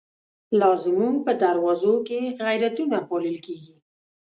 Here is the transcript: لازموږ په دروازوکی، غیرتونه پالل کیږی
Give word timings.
لازموږ 0.59 1.15
په 1.25 1.31
دروازوکی، 1.43 2.21
غیرتونه 2.43 2.97
پالل 3.09 3.37
کیږی 3.45 3.75